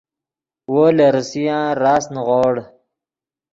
[0.71, 2.55] وو لے ریسیان راست نیغوڑ